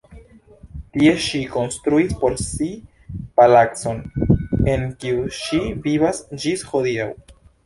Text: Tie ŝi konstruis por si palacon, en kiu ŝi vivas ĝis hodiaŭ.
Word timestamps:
Tie 0.95 1.09
ŝi 1.25 1.41
konstruis 1.55 2.15
por 2.23 2.37
si 2.45 2.69
palacon, 3.41 4.01
en 4.75 4.89
kiu 5.05 5.21
ŝi 5.43 5.61
vivas 5.87 6.25
ĝis 6.47 6.67
hodiaŭ. 6.73 7.09